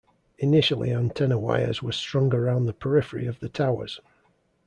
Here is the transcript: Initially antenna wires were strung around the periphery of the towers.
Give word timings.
Initially 0.39 0.91
antenna 0.91 1.37
wires 1.37 1.83
were 1.83 1.91
strung 1.91 2.33
around 2.33 2.65
the 2.65 2.73
periphery 2.73 3.27
of 3.27 3.39
the 3.39 3.49
towers. 3.49 3.99